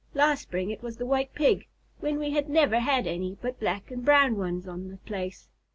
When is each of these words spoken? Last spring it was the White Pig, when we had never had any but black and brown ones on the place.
Last 0.15 0.41
spring 0.41 0.71
it 0.71 0.81
was 0.81 0.97
the 0.97 1.05
White 1.05 1.31
Pig, 1.35 1.67
when 1.99 2.17
we 2.17 2.31
had 2.31 2.49
never 2.49 2.79
had 2.79 3.05
any 3.05 3.37
but 3.39 3.59
black 3.59 3.91
and 3.91 4.03
brown 4.03 4.35
ones 4.35 4.67
on 4.67 4.87
the 4.87 4.97
place. 4.97 5.47